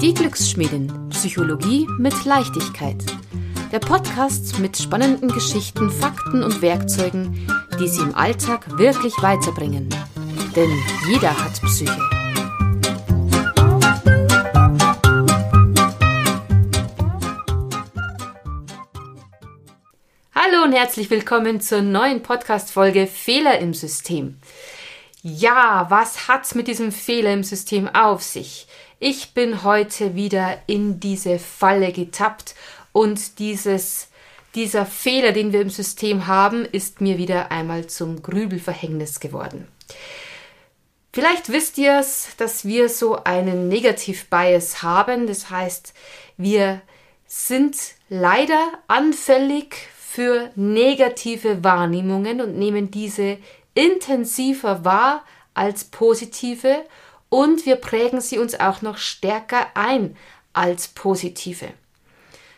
[0.00, 1.08] Die Glücksschmiedin.
[1.10, 3.04] Psychologie mit Leichtigkeit.
[3.72, 7.48] Der Podcast mit spannenden Geschichten, Fakten und Werkzeugen,
[7.80, 9.88] die Sie im Alltag wirklich weiterbringen.
[10.54, 10.70] Denn
[11.08, 11.98] jeder hat Psyche.
[20.32, 24.38] Hallo und herzlich willkommen zur neuen Podcast-Folge Fehler im System.
[25.22, 28.68] Ja, was hat's mit diesem Fehler im System auf sich?
[29.00, 32.56] Ich bin heute wieder in diese Falle getappt
[32.90, 34.08] und dieses,
[34.56, 39.68] dieser Fehler, den wir im System haben, ist mir wieder einmal zum Grübelverhängnis geworden.
[41.12, 45.28] Vielleicht wisst ihr es, dass wir so einen Negativ-Bias haben.
[45.28, 45.94] Das heißt,
[46.36, 46.80] wir
[47.24, 47.76] sind
[48.08, 53.38] leider anfällig für negative Wahrnehmungen und nehmen diese
[53.74, 56.84] intensiver wahr als positive
[57.28, 60.16] und wir prägen sie uns auch noch stärker ein
[60.52, 61.68] als positive.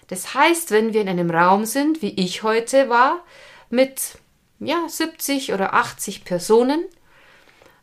[0.09, 3.25] Das heißt, wenn wir in einem Raum sind, wie ich heute war,
[3.69, 4.19] mit
[4.59, 6.85] ja, 70 oder 80 Personen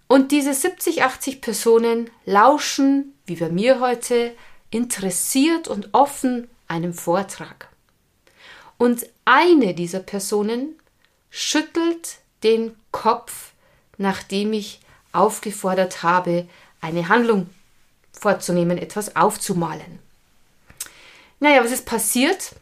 [0.08, 4.36] und diese 70, 80 Personen lauschen, wie bei mir heute,
[4.70, 7.70] interessiert und offen einem Vortrag.
[8.78, 10.76] Und eine dieser Personen
[11.30, 13.54] schüttelt den Kopf,
[13.98, 14.80] nachdem ich
[15.12, 16.48] aufgefordert habe,
[16.82, 17.50] eine Handlung
[18.12, 20.00] vorzunehmen, etwas aufzumalen.
[21.40, 22.56] Naja, was ist passiert?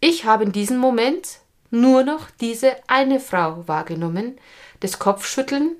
[0.00, 4.38] Ich habe in diesem Moment nur noch diese eine Frau wahrgenommen,
[4.80, 5.76] das Kopfschütteln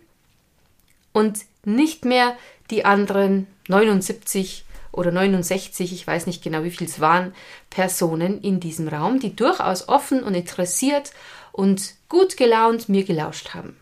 [1.12, 2.36] und nicht mehr
[2.70, 7.34] die anderen 79 oder 69, ich weiß nicht genau, wie viel es waren,
[7.70, 11.12] Personen in diesem Raum, die durchaus offen und interessiert
[11.52, 13.76] und gut gelaunt mir gelauscht haben.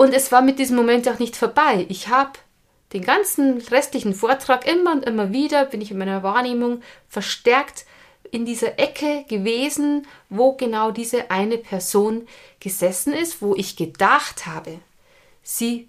[0.00, 1.84] Und es war mit diesem Moment auch nicht vorbei.
[1.90, 2.32] Ich habe
[2.94, 7.84] den ganzen restlichen Vortrag immer und immer wieder, bin ich in meiner Wahrnehmung verstärkt
[8.30, 12.26] in dieser Ecke gewesen, wo genau diese eine Person
[12.60, 14.80] gesessen ist, wo ich gedacht habe,
[15.42, 15.86] sie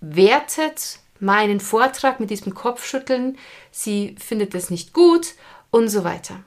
[0.00, 3.36] wertet meinen Vortrag mit diesem Kopfschütteln,
[3.70, 5.34] sie findet es nicht gut
[5.70, 6.42] und so weiter.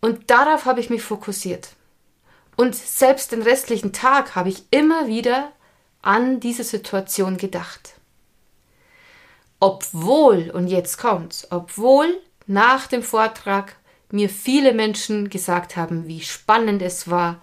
[0.00, 1.74] Und darauf habe ich mich fokussiert.
[2.60, 5.50] Und selbst den restlichen Tag habe ich immer wieder
[6.02, 7.94] an diese Situation gedacht.
[9.60, 13.76] Obwohl, und jetzt kommt's, obwohl nach dem Vortrag
[14.10, 17.40] mir viele Menschen gesagt haben, wie spannend es war.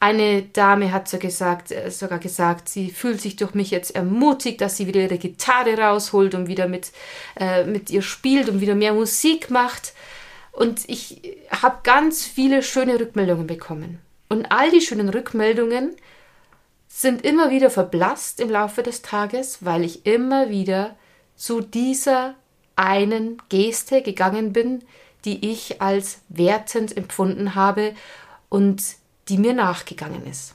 [0.00, 4.60] Eine Dame hat so gesagt, äh, sogar gesagt, sie fühlt sich durch mich jetzt ermutigt,
[4.60, 6.92] dass sie wieder ihre Gitarre rausholt und wieder mit,
[7.40, 9.94] äh, mit ihr spielt und wieder mehr Musik macht.
[10.50, 13.98] Und ich habe ganz viele schöne Rückmeldungen bekommen.
[14.32, 15.94] Und all die schönen Rückmeldungen
[16.88, 20.96] sind immer wieder verblasst im Laufe des Tages, weil ich immer wieder
[21.36, 22.34] zu dieser
[22.74, 24.84] einen Geste gegangen bin,
[25.26, 27.92] die ich als wertend empfunden habe
[28.48, 28.82] und
[29.28, 30.54] die mir nachgegangen ist.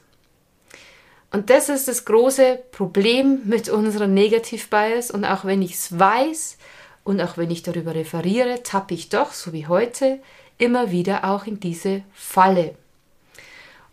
[1.31, 5.11] Und das ist das große Problem mit unserer Negativ-Bias.
[5.11, 6.57] Und auch wenn ich es weiß
[7.03, 10.17] und auch wenn ich darüber referiere, tappe ich doch, so wie heute,
[10.57, 12.73] immer wieder auch in diese Falle.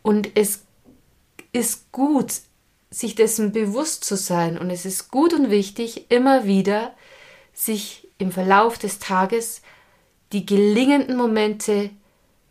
[0.04, 0.64] Und es
[1.52, 2.34] ist gut,
[2.90, 4.58] sich dessen bewusst zu sein.
[4.58, 6.92] Und es ist gut und wichtig, immer wieder
[7.54, 9.62] sich im Verlauf des Tages
[10.32, 11.88] die gelingenden Momente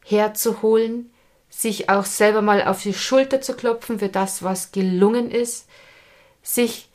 [0.03, 1.11] herzuholen,
[1.47, 5.67] sich auch selber mal auf die Schulter zu klopfen für das, was gelungen ist,
[6.41, 6.89] sich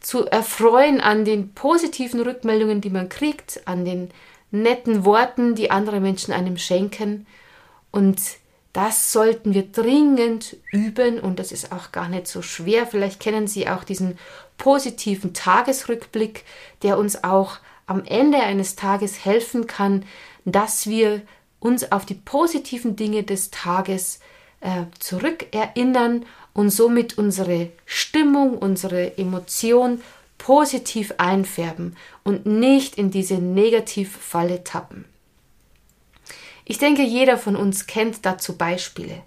[0.00, 4.10] zu erfreuen an den positiven Rückmeldungen, die man kriegt, an den
[4.50, 7.26] netten Worten, die andere Menschen einem schenken
[7.90, 8.20] und
[8.74, 12.86] das sollten wir dringend üben und das ist auch gar nicht so schwer.
[12.86, 14.18] Vielleicht kennen Sie auch diesen
[14.58, 16.44] positiven Tagesrückblick,
[16.82, 20.04] der uns auch am Ende eines Tages helfen kann,
[20.44, 21.22] dass wir
[21.60, 24.18] uns auf die positiven Dinge des Tages
[24.60, 30.02] äh, zurückerinnern und somit unsere Stimmung, unsere Emotion
[30.36, 35.04] positiv einfärben und nicht in diese Negativfalle tappen.
[36.64, 39.22] Ich denke, jeder von uns kennt dazu Beispiele.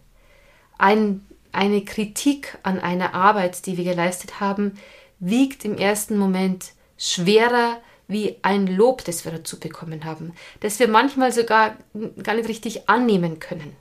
[0.78, 4.78] Ein, eine Kritik an einer Arbeit, die wir geleistet haben,
[5.20, 10.88] wiegt im ersten Moment schwerer wie ein Lob, das wir dazu bekommen haben, das wir
[10.88, 11.76] manchmal sogar
[12.24, 13.76] gar nicht richtig annehmen können.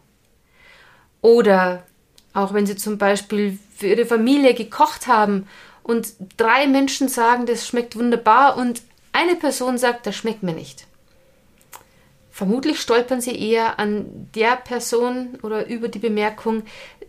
[1.22, 1.84] Oder
[2.34, 5.46] auch wenn Sie zum Beispiel für Ihre Familie gekocht haben
[5.82, 8.82] und drei Menschen sagen, das schmeckt wunderbar und
[9.12, 10.86] eine Person sagt, das schmeckt mir nicht.
[12.36, 16.64] Vermutlich stolpern sie eher an der Person oder über die Bemerkung,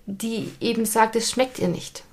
[0.06, 2.06] die eben sagt, es schmeckt ihr nicht.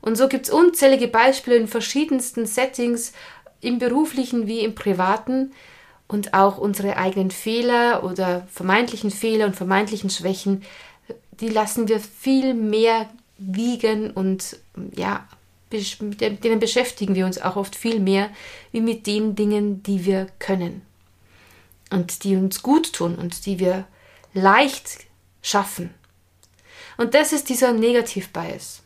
[0.00, 3.14] Und so gibt es unzählige Beispiele in verschiedensten Settings,
[3.60, 5.50] im beruflichen wie im privaten
[6.06, 10.62] und auch unsere eigenen Fehler oder vermeintlichen Fehler und vermeintlichen Schwächen,
[11.32, 14.56] die lassen wir viel mehr wiegen und
[14.94, 15.26] ja,
[15.72, 18.30] mit denen beschäftigen wir uns auch oft viel mehr
[18.70, 20.82] wie mit den Dingen, die wir können
[21.90, 23.84] und die uns gut tun und die wir
[24.32, 25.06] leicht
[25.42, 25.94] schaffen.
[26.96, 28.82] Und das ist dieser Negativ-Bias,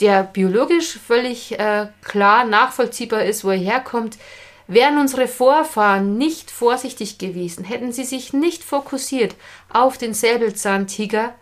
[0.00, 4.18] der biologisch völlig äh, klar nachvollziehbar ist, wo er herkommt.
[4.66, 9.34] Wären unsere Vorfahren nicht vorsichtig gewesen, hätten sie sich nicht fokussiert
[9.70, 11.34] auf den Säbelzahntiger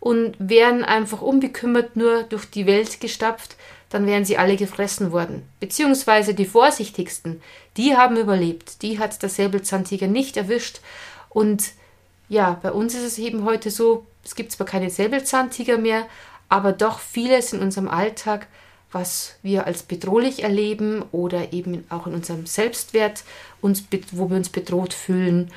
[0.00, 3.56] und wären einfach unbekümmert nur durch die Welt gestapft,
[3.92, 5.46] dann wären sie alle gefressen worden.
[5.60, 7.42] Beziehungsweise die vorsichtigsten,
[7.76, 8.82] die haben überlebt.
[8.82, 10.80] Die hat der Säbelzahntiger nicht erwischt.
[11.28, 11.72] Und
[12.28, 16.06] ja, bei uns ist es eben heute so, es gibt zwar keine Säbelzahntiger mehr,
[16.48, 18.46] aber doch vieles in unserem Alltag,
[18.92, 23.24] was wir als bedrohlich erleben oder eben auch in unserem Selbstwert,
[23.60, 25.50] uns, wo wir uns bedroht fühlen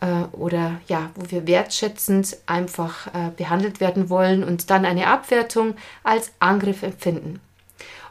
[0.00, 5.74] äh, oder ja, wo wir wertschätzend einfach äh, behandelt werden wollen und dann eine Abwertung
[6.04, 7.40] als Angriff empfinden.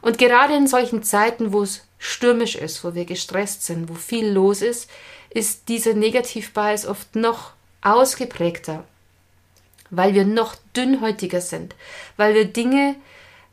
[0.01, 4.29] Und gerade in solchen Zeiten, wo es stürmisch ist, wo wir gestresst sind, wo viel
[4.29, 4.89] los ist,
[5.29, 7.51] ist dieser Negativbias oft noch
[7.81, 8.83] ausgeprägter,
[9.89, 11.75] weil wir noch dünnhäutiger sind,
[12.17, 12.95] weil wir Dinge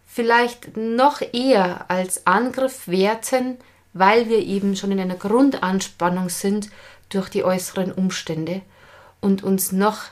[0.06, 3.58] vielleicht noch eher als Angriff werten,
[3.92, 6.70] weil wir eben schon in einer Grundanspannung sind
[7.10, 8.62] durch die äußeren Umstände
[9.20, 10.04] und uns noch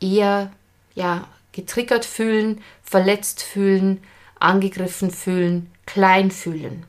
[0.00, 0.52] eher
[0.94, 4.02] ja getriggert fühlen, verletzt fühlen,
[4.40, 6.84] angegriffen fühlen, klein fühlen.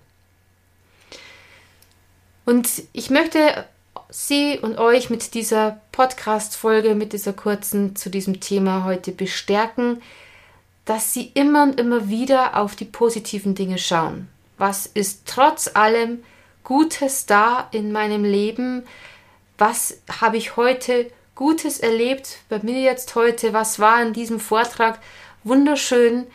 [2.45, 3.65] Und ich möchte
[4.09, 10.01] Sie und euch mit dieser Podcast-Folge, mit dieser kurzen zu diesem Thema heute bestärken,
[10.85, 14.27] dass Sie immer und immer wieder auf die positiven Dinge schauen.
[14.57, 16.23] Was ist trotz allem
[16.63, 18.83] Gutes da in meinem Leben?
[19.57, 23.53] Was habe ich heute Gutes erlebt bei mir jetzt heute?
[23.53, 24.99] Was war in diesem Vortrag
[25.43, 26.27] wunderschön?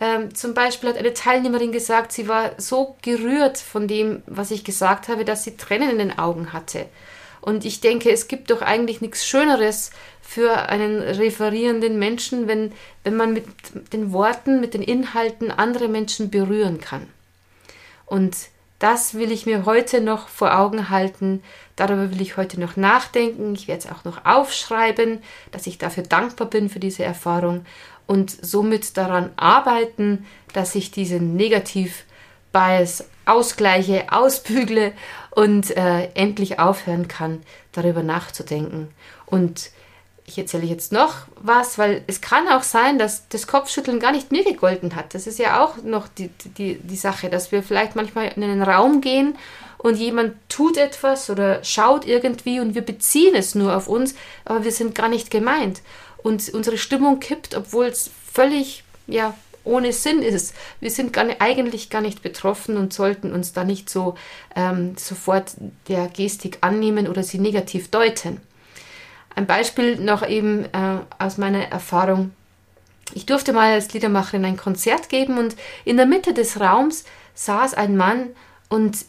[0.00, 4.64] Ähm, zum Beispiel hat eine Teilnehmerin gesagt, sie war so gerührt von dem, was ich
[4.64, 6.86] gesagt habe, dass sie Tränen in den Augen hatte.
[7.40, 9.90] Und ich denke, es gibt doch eigentlich nichts Schöneres
[10.22, 12.72] für einen referierenden Menschen, wenn,
[13.04, 13.44] wenn man mit
[13.92, 17.06] den Worten, mit den Inhalten andere Menschen berühren kann.
[18.06, 18.34] Und
[18.78, 21.42] das will ich mir heute noch vor Augen halten.
[21.76, 23.54] Darüber will ich heute noch nachdenken.
[23.54, 27.64] Ich werde es auch noch aufschreiben, dass ich dafür dankbar bin für diese Erfahrung
[28.06, 34.92] und somit daran arbeiten, dass ich diesen Negativ-Bias ausgleiche, ausbügle
[35.30, 37.42] und äh, endlich aufhören kann,
[37.72, 38.88] darüber nachzudenken.
[39.26, 39.70] Und
[40.26, 44.32] ich erzähle jetzt noch was, weil es kann auch sein, dass das Kopfschütteln gar nicht
[44.32, 45.14] mir gegolten hat.
[45.14, 48.62] Das ist ja auch noch die, die, die Sache, dass wir vielleicht manchmal in einen
[48.62, 49.36] Raum gehen
[49.78, 54.14] und jemand tut etwas oder schaut irgendwie und wir beziehen es nur auf uns,
[54.46, 55.82] aber wir sind gar nicht gemeint
[56.22, 60.54] und unsere Stimmung kippt, obwohl es völlig ja, ohne Sinn ist.
[60.80, 64.14] Wir sind gar nicht, eigentlich gar nicht betroffen und sollten uns da nicht so
[64.56, 65.52] ähm, sofort
[65.88, 68.40] der Gestik annehmen oder sie negativ deuten.
[69.34, 72.32] Ein Beispiel noch eben äh, aus meiner Erfahrung.
[73.12, 77.04] Ich durfte mal als Liedermacherin ein Konzert geben und in der Mitte des Raums
[77.34, 78.30] saß ein Mann
[78.68, 79.04] und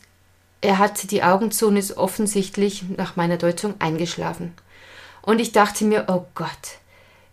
[0.62, 4.53] er hatte die Augen zu und ist offensichtlich nach meiner Deutung eingeschlafen.
[5.22, 6.79] Und ich dachte mir, oh Gott,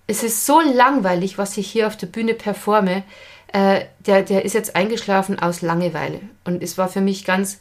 [0.07, 3.05] es ist so langweilig, was ich hier auf der Bühne performe.
[3.53, 6.21] Äh, der, der ist jetzt eingeschlafen aus Langeweile.
[6.45, 7.61] Und es war für mich ganz,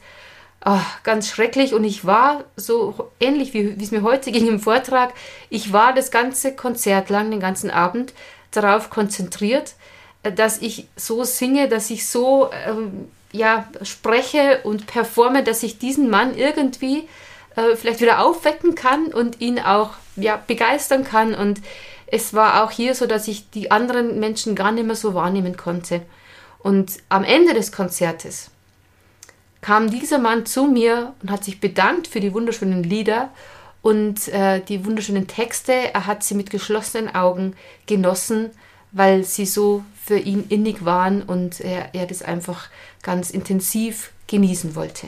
[0.66, 1.74] oh, ganz schrecklich.
[1.74, 5.14] Und ich war so ähnlich, wie, wie es mir heute ging im Vortrag.
[5.50, 8.14] Ich war das ganze Konzert lang, den ganzen Abend,
[8.52, 9.76] darauf konzentriert,
[10.24, 15.80] äh, dass ich so singe, dass ich so ähm, ja, spreche und performe, dass ich
[15.80, 17.08] diesen Mann irgendwie
[17.56, 21.34] äh, vielleicht wieder aufwecken kann und ihn auch ja, begeistern kann.
[21.34, 21.62] Und
[22.08, 25.56] es war auch hier so, dass ich die anderen Menschen gar nicht mehr so wahrnehmen
[25.56, 26.02] konnte.
[26.60, 28.52] Und am Ende des Konzertes
[29.62, 33.30] kam dieser Mann zu mir und hat sich bedankt für die wunderschönen Lieder
[33.82, 35.74] und äh, die wunderschönen Texte.
[35.94, 38.50] Er hat sie mit geschlossenen Augen genossen,
[38.92, 42.70] weil sie so für ihn innig waren und er, er das einfach
[43.04, 45.08] ganz intensiv genießen wollte.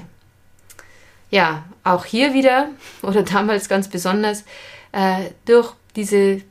[1.31, 2.69] Ja, auch hier wieder
[3.01, 4.43] oder damals ganz besonders
[4.91, 6.41] äh, durch diese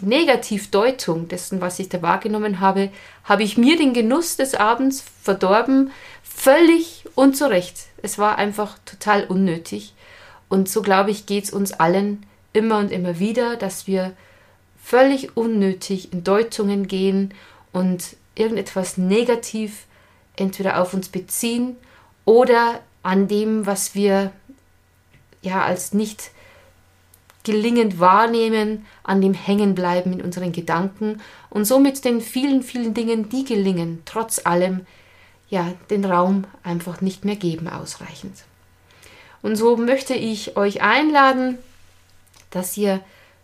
[0.00, 2.90] Negativdeutung dessen, was ich da wahrgenommen habe,
[3.24, 5.90] habe ich mir den Genuss des Abends verdorben,
[6.22, 7.86] völlig unzurecht.
[8.00, 9.92] Es war einfach total unnötig.
[10.48, 14.12] Und so glaube ich, geht es uns allen immer und immer wieder, dass wir
[14.82, 17.34] völlig unnötig in Deutungen gehen
[17.72, 19.86] und irgendetwas negativ
[20.36, 21.76] entweder auf uns beziehen
[22.24, 24.32] oder an dem, was wir
[25.42, 26.30] ja als nicht
[27.42, 31.20] gelingend wahrnehmen, an dem hängen bleiben in unseren Gedanken
[31.50, 34.86] und somit den vielen, vielen Dingen, die gelingen, trotz allem,
[35.48, 38.44] ja, den Raum einfach nicht mehr geben ausreichend.
[39.42, 41.58] Und so möchte ich euch einladen,
[42.50, 43.00] dass ihr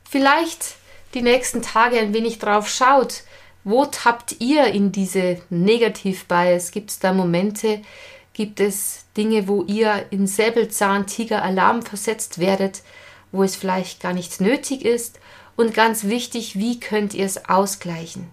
[0.08, 0.76] vielleicht
[1.14, 3.22] die nächsten Tage ein wenig drauf schaut,
[3.62, 6.70] wo tappt ihr in diese Negativ-Bias?
[6.70, 7.80] Gibt es da Momente,
[8.34, 12.82] gibt es Dinge, wo ihr in Säbelzahntiger-Alarm versetzt werdet,
[13.32, 15.18] wo es vielleicht gar nicht nötig ist?
[15.56, 18.28] Und ganz wichtig, wie könnt ihr es ausgleichen?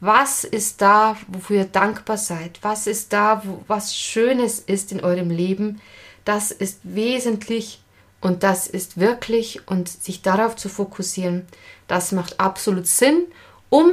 [0.00, 2.58] Was ist da, wofür ihr dankbar seid?
[2.62, 5.80] Was ist da, wo, was Schönes ist in eurem Leben?
[6.24, 7.80] Das ist wesentlich
[8.20, 11.46] und das ist wirklich und sich darauf zu fokussieren,
[11.88, 13.26] das macht absolut Sinn,
[13.70, 13.92] um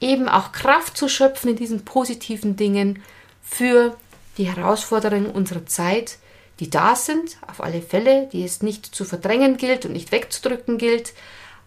[0.00, 3.02] eben auch Kraft zu schöpfen in diesen positiven Dingen
[3.42, 3.96] für
[4.38, 6.18] die Herausforderungen unserer Zeit,
[6.60, 10.78] die da sind, auf alle Fälle, die es nicht zu verdrängen gilt und nicht wegzudrücken
[10.78, 11.12] gilt,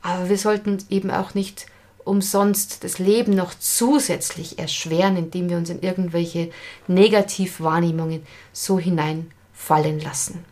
[0.02, 1.68] aber wir sollten eben auch nicht
[2.08, 6.50] umsonst das Leben noch zusätzlich erschweren, indem wir uns in irgendwelche
[6.88, 10.46] Negativwahrnehmungen so hineinfallen lassen.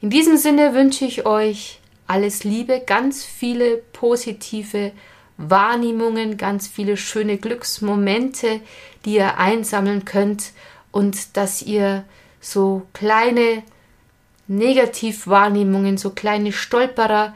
[0.00, 4.92] In diesem Sinne wünsche ich euch alles Liebe, ganz viele positive
[5.36, 8.60] Wahrnehmungen, ganz viele schöne Glücksmomente,
[9.04, 10.52] die ihr einsammeln könnt
[10.90, 12.04] und dass ihr
[12.40, 13.62] so kleine
[14.46, 17.34] Negativwahrnehmungen, so kleine Stolperer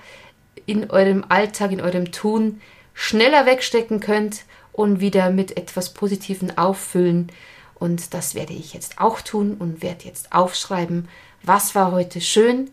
[0.67, 2.61] in eurem Alltag, in eurem Tun
[2.95, 7.31] schneller wegstecken könnt und wieder mit etwas Positiven auffüllen.
[7.75, 11.09] Und das werde ich jetzt auch tun und werde jetzt aufschreiben,
[11.43, 12.71] was war heute schön,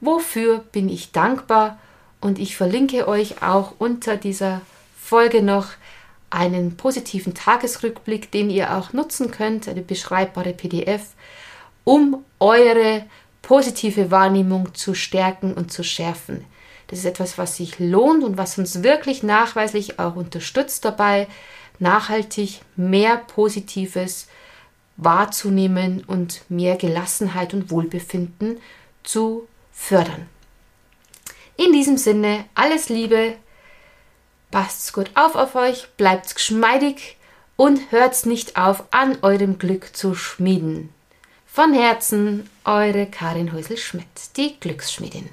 [0.00, 1.78] wofür bin ich dankbar
[2.20, 4.62] und ich verlinke euch auch unter dieser
[4.98, 5.68] Folge noch
[6.30, 11.14] einen positiven Tagesrückblick, den ihr auch nutzen könnt, eine beschreibbare PDF,
[11.84, 13.04] um eure
[13.42, 16.44] positive Wahrnehmung zu stärken und zu schärfen.
[16.88, 21.26] Das ist etwas, was sich lohnt und was uns wirklich nachweislich auch unterstützt dabei,
[21.78, 24.28] nachhaltig mehr Positives
[24.96, 28.60] wahrzunehmen und mehr Gelassenheit und Wohlbefinden
[29.02, 30.28] zu fördern.
[31.56, 33.34] In diesem Sinne, alles Liebe,
[34.50, 37.16] passt's gut auf auf euch, bleibt's geschmeidig
[37.56, 40.90] und hört's nicht auf, an eurem Glück zu schmieden.
[41.46, 45.30] Von Herzen, eure Karin Häusel-Schmidt, die Glücksschmiedin.